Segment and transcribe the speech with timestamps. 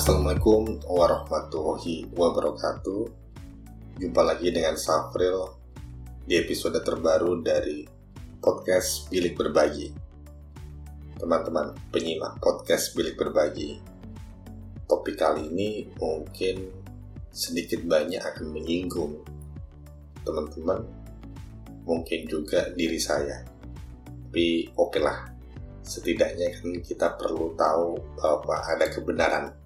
[0.00, 3.04] Assalamualaikum warahmatullahi wabarakatuh.
[4.00, 5.60] Jumpa lagi dengan Safril
[6.24, 7.84] di episode terbaru dari
[8.40, 9.92] podcast Bilik Berbagi.
[11.20, 13.76] Teman-teman penyimak podcast Bilik Berbagi
[14.88, 16.64] Topik kali ini mungkin
[17.28, 19.20] sedikit banyak akan menyinggung
[20.24, 20.80] teman-teman
[21.84, 23.44] mungkin juga diri saya.
[24.08, 25.28] Tapi oke okay lah
[25.84, 29.59] setidaknya kan kita perlu tahu bahwa ada kebenaran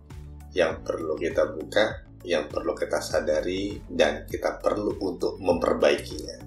[0.54, 6.40] yang perlu kita buka, yang perlu kita sadari, dan kita perlu untuk memperbaikinya.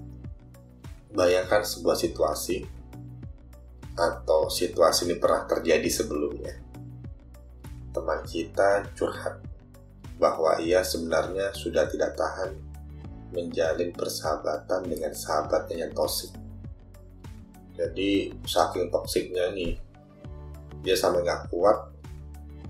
[1.12, 2.64] Bayangkan sebuah situasi,
[3.94, 6.56] atau situasi ini pernah terjadi sebelumnya.
[7.92, 9.44] Teman kita curhat
[10.16, 12.56] bahwa ia sebenarnya sudah tidak tahan
[13.30, 16.32] menjalin persahabatan dengan sahabatnya yang toksik
[17.78, 19.78] jadi saking toksiknya nih,
[20.82, 21.78] dia sampai nggak kuat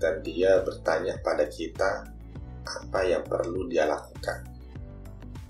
[0.01, 2.07] dan dia bertanya pada kita
[2.63, 4.47] apa yang perlu dia lakukan.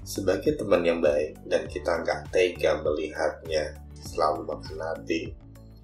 [0.03, 5.31] Sebagai teman yang baik dan kita nggak tega melihatnya selalu makan hati,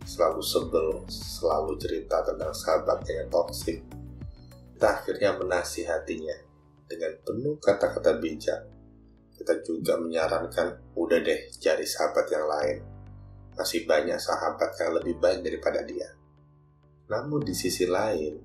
[0.02, 3.86] selalu sebel, selalu cerita tentang sahabatnya yang toksik,
[4.73, 6.38] kita akhirnya menasihatinya
[6.89, 8.61] dengan penuh kata-kata bijak.
[9.36, 12.95] Kita juga menyarankan, udah deh cari sahabat yang lain
[13.55, 16.11] masih banyak sahabat yang lebih baik daripada dia.
[17.08, 18.36] Namun di sisi lain,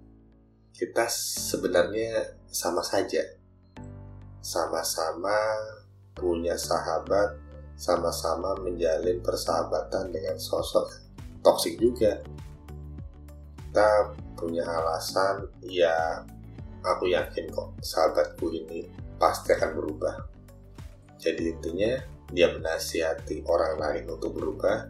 [0.75, 3.23] kita sebenarnya sama saja.
[4.41, 5.37] Sama-sama
[6.17, 7.37] punya sahabat,
[7.77, 10.89] sama-sama menjalin persahabatan dengan sosok
[11.41, 12.21] toksik juga.
[13.57, 16.25] Kita punya alasan, ya
[16.83, 18.89] aku yakin kok sahabatku ini
[19.21, 20.17] pasti akan berubah.
[21.21, 21.93] Jadi intinya
[22.33, 24.89] dia menasihati orang lain untuk berubah,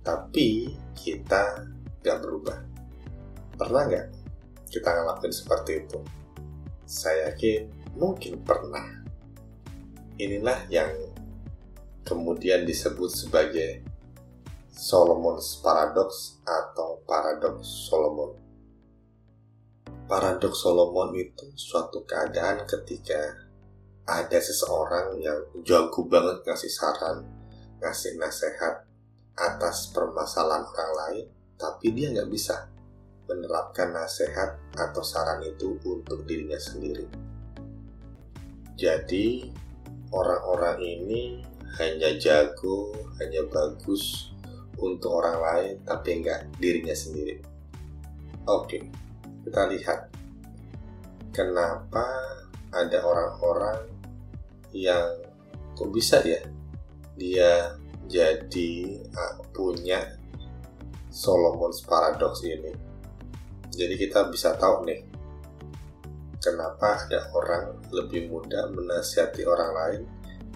[0.00, 1.68] tapi kita
[2.00, 2.58] gak berubah.
[3.58, 4.06] Pernah nggak
[4.68, 5.98] kita ngelakuin seperti itu?
[6.84, 8.84] Saya yakin mungkin pernah.
[10.20, 10.92] Inilah yang
[12.04, 13.84] kemudian disebut sebagai
[14.72, 18.32] Solomon's Paradox atau Paradox Solomon.
[20.08, 23.48] Paradox Solomon itu suatu keadaan ketika
[24.08, 27.28] ada seseorang yang jago banget ngasih saran,
[27.82, 28.88] ngasih nasihat,
[29.36, 31.26] atas permasalahan orang lain,
[31.60, 32.66] tapi dia nggak bisa
[33.28, 37.04] menerapkan nasihat atau saran itu untuk dirinya sendiri.
[38.74, 39.52] Jadi,
[40.10, 41.44] orang-orang ini
[41.76, 44.32] hanya jago, hanya bagus
[44.80, 47.38] untuk orang lain, tapi nggak dirinya sendiri.
[48.48, 48.88] Oke,
[49.44, 50.08] kita lihat
[51.36, 52.06] kenapa
[52.72, 53.84] ada orang-orang
[54.72, 55.20] yang
[55.76, 56.40] kok bisa ya
[57.18, 57.76] dia
[58.08, 58.72] jadi
[59.12, 60.16] uh, punya
[61.12, 62.87] Solomon's Paradox ini.
[63.78, 65.06] Jadi kita bisa tahu nih
[66.42, 70.02] kenapa ada orang lebih mudah menasihati orang lain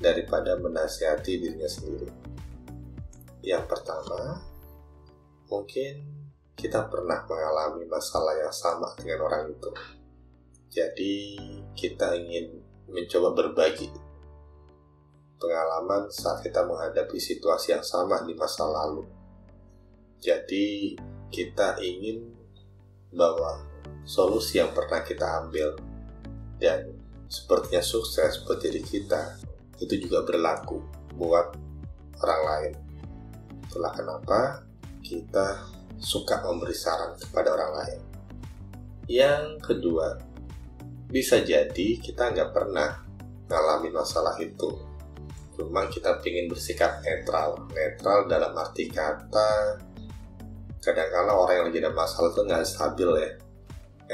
[0.03, 2.11] daripada menasihati dirinya sendiri.
[3.47, 4.43] Yang pertama,
[5.47, 6.03] mungkin
[6.59, 9.71] kita pernah mengalami masalah yang sama dengan orang itu.
[10.67, 11.15] Jadi
[11.79, 12.59] kita ingin
[12.91, 13.87] mencoba berbagi
[15.39, 19.07] pengalaman saat kita menghadapi situasi yang sama di masa lalu.
[20.23, 20.95] Jadi,
[21.35, 22.42] kita ingin
[23.13, 23.63] bahwa
[24.03, 25.79] solusi yang pernah kita ambil
[26.59, 26.91] dan
[27.29, 29.39] sepertinya sukses buat diri kita
[29.81, 30.83] itu juga berlaku
[31.17, 31.55] buat
[32.23, 32.73] orang lain.
[33.69, 34.41] Itulah kenapa
[35.03, 35.69] kita
[35.99, 38.01] suka memberi saran kepada orang lain.
[39.11, 40.19] Yang kedua,
[41.13, 43.03] bisa jadi kita nggak pernah
[43.53, 44.73] ngalamin masalah itu
[45.53, 49.77] cuma kita ingin bersikap netral netral dalam arti kata
[50.83, 53.31] kadang-kala orang yang lagi ada masalah itu nggak stabil ya.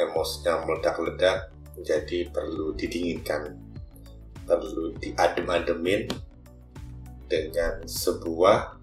[0.04, 1.48] Emosinya meledak-ledak
[1.80, 3.56] jadi perlu didinginkan.
[4.44, 6.12] Perlu diadem-ademin
[7.24, 8.76] dengan sebuah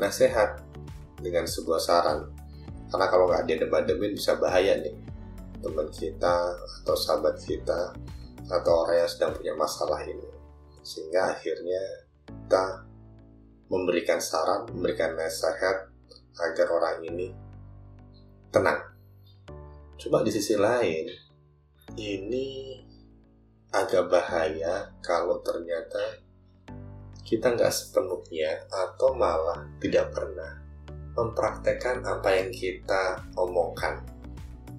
[0.00, 0.64] nasihat
[1.20, 2.24] dengan sebuah saran.
[2.88, 4.96] Karena kalau nggak diadem-ademin bisa bahaya nih.
[5.60, 7.92] Teman kita atau sahabat kita
[8.48, 10.24] atau orang yang sedang punya masalah ini.
[10.80, 11.84] Sehingga akhirnya
[12.24, 12.88] kita
[13.68, 15.89] memberikan saran, memberikan nasihat
[16.40, 17.28] agar orang ini
[18.48, 18.80] tenang.
[20.00, 21.06] Coba di sisi lain,
[22.00, 22.80] ini
[23.70, 26.18] agak bahaya kalau ternyata
[27.22, 30.58] kita nggak sepenuhnya atau malah tidak pernah
[31.14, 34.00] mempraktekkan apa yang kita omongkan.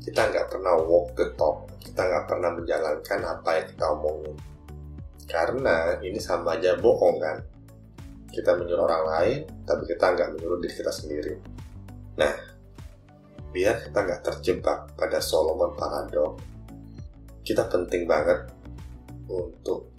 [0.02, 4.36] Kita nggak pernah walk the talk, kita nggak pernah menjalankan apa yang kita omongin
[5.32, 7.40] karena ini sama aja bohong kan.
[8.32, 11.36] Kita menyuruh orang lain, tapi kita nggak menyuruh diri kita sendiri.
[12.22, 12.38] Nah,
[13.50, 16.38] biar kita nggak terjebak pada Solomon Paradox,
[17.42, 18.46] kita penting banget
[19.26, 19.90] untuk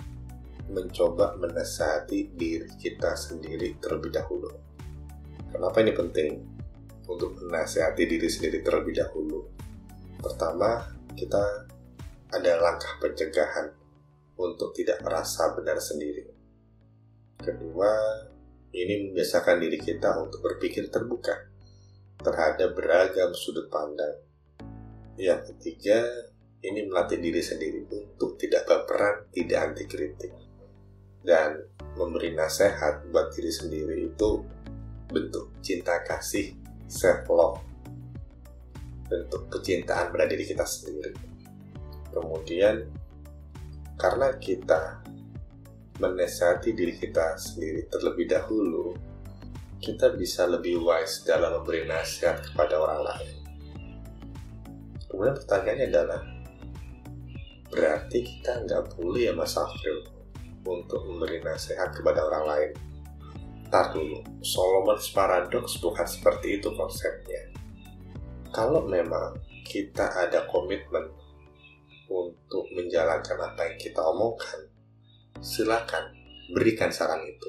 [0.70, 4.54] mencoba menasihati diri kita sendiri terlebih dahulu.
[5.50, 6.30] Kenapa ini penting
[7.10, 9.42] untuk menasihati diri sendiri terlebih dahulu?
[10.22, 10.78] Pertama,
[11.18, 11.66] kita
[12.30, 13.66] ada langkah pencegahan
[14.38, 16.30] untuk tidak merasa benar sendiri.
[17.42, 17.90] Kedua,
[18.70, 21.51] ini membiasakan diri kita untuk berpikir terbuka
[22.20, 24.20] terhadap beragam sudut pandang.
[25.16, 26.02] Yang ketiga,
[26.62, 30.32] ini melatih diri sendiri untuk tidak berperan, tidak anti kritik
[31.22, 31.62] dan
[31.94, 34.42] memberi nasihat buat diri sendiri itu
[35.10, 36.54] bentuk cinta kasih
[36.90, 37.62] self love
[39.06, 41.12] bentuk kecintaan pada diri kita sendiri.
[42.12, 42.88] Kemudian
[44.00, 45.04] karena kita
[46.00, 48.96] menasihati diri kita sendiri terlebih dahulu
[49.82, 53.34] kita bisa lebih wise dalam memberi nasihat kepada orang lain
[55.10, 56.22] kemudian pertanyaannya adalah
[57.72, 60.12] berarti kita nggak boleh ya Mas Afril
[60.66, 62.72] untuk memberi nasihat kepada orang lain.
[63.72, 67.48] Ntar dulu, Solomon's Paradox bukan seperti itu konsepnya.
[68.52, 71.08] Kalau memang kita ada komitmen
[72.12, 74.68] untuk menjalankan apa yang kita omongkan,
[75.40, 76.12] silakan
[76.52, 77.48] berikan saran itu.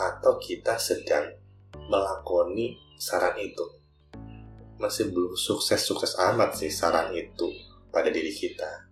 [0.00, 1.36] Atau kita sedang
[1.92, 3.68] melakoni saran itu.
[4.80, 7.52] Masih belum sukses-sukses amat sih saran itu
[7.92, 8.90] pada diri kita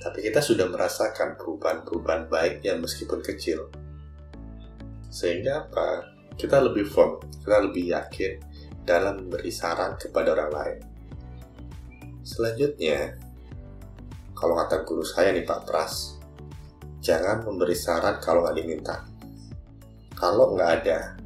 [0.00, 3.68] tapi kita sudah merasakan perubahan-perubahan baik yang meskipun kecil.
[5.12, 6.08] Sehingga apa?
[6.40, 8.40] Kita lebih firm, kita lebih yakin
[8.88, 10.80] dalam memberi saran kepada orang lain.
[12.24, 13.20] Selanjutnya,
[14.32, 16.16] kalau kata guru saya nih Pak Pras,
[17.04, 19.04] jangan memberi saran kalau nggak diminta.
[20.20, 21.16] Kalau nggak ada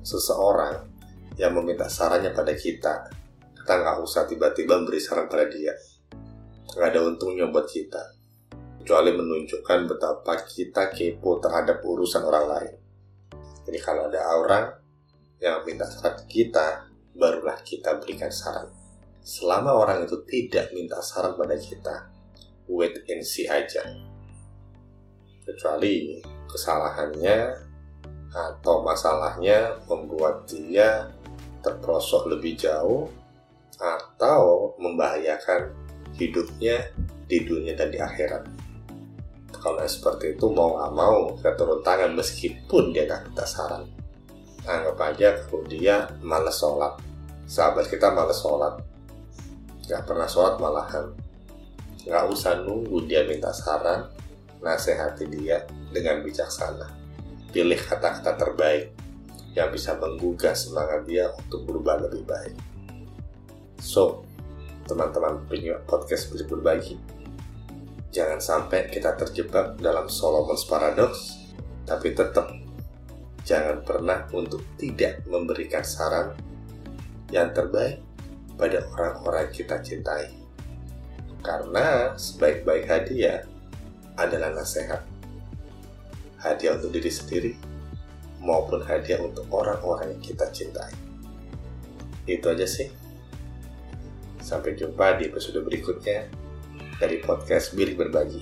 [0.00, 0.88] seseorang
[1.36, 3.12] yang meminta sarannya pada kita,
[3.52, 5.76] kita nggak usah tiba-tiba memberi saran pada dia.
[6.72, 8.00] Nggak ada untungnya buat kita.
[8.80, 12.74] Kecuali menunjukkan betapa kita kepo terhadap urusan orang lain.
[13.68, 14.72] Jadi kalau ada orang
[15.36, 18.72] yang minta saran kita barulah kita berikan saran.
[19.20, 22.08] Selama orang itu tidak minta saran pada kita
[22.72, 23.84] wait and see aja.
[25.44, 27.68] Kecuali kesalahannya
[28.30, 31.10] atau masalahnya membuat dia
[31.60, 33.10] terprosok lebih jauh
[33.80, 35.72] atau membahayakan
[36.14, 36.92] hidupnya
[37.26, 38.44] di dunia dan di akhirat.
[39.60, 43.84] Kalau seperti itu mau nggak mau kita tangan meskipun dia nggak kita saran.
[44.64, 46.96] Anggap aja kalau dia males sholat.
[47.44, 48.78] Sahabat kita males sholat.
[49.88, 51.06] Nggak pernah sholat malahan.
[52.06, 54.08] Nggak usah nunggu dia minta saran.
[54.60, 56.99] Nasihati dia dengan bijaksana.
[57.50, 58.94] Pilih kata-kata terbaik
[59.58, 62.54] yang bisa menggugah semangat dia untuk berubah lebih baik.
[63.82, 64.22] So,
[64.86, 66.94] teman-teman punya podcast Beli Berbagi.
[68.14, 71.42] Jangan sampai kita terjebak dalam Solomon's Paradox,
[71.86, 72.50] tapi tetap
[73.42, 76.34] jangan pernah untuk tidak memberikan saran
[77.34, 78.02] yang terbaik
[78.54, 80.30] pada orang-orang kita cintai.
[81.42, 83.42] Karena sebaik-baik hadiah
[84.14, 85.09] adalah nasihat.
[86.40, 87.52] Hadiah untuk diri sendiri
[88.40, 90.92] maupun hadiah untuk orang-orang yang kita cintai.
[92.24, 92.88] Itu aja sih.
[94.40, 96.32] Sampai jumpa di episode berikutnya
[96.96, 98.40] dari podcast Bilik Berbagi.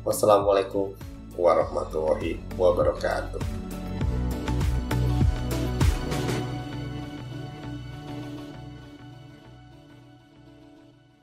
[0.00, 0.96] Wassalamualaikum
[1.36, 3.77] warahmatullahi wabarakatuh.